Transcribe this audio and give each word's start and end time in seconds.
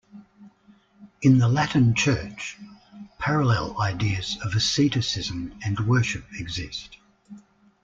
In 1.21 1.37
the 1.37 1.47
Latin 1.47 1.93
Church, 1.93 2.57
parallel 3.19 3.79
ideas 3.79 4.35
of 4.43 4.55
asceticism 4.55 5.53
and 5.63 5.79
worship 5.81 6.25
exist. 6.39 6.97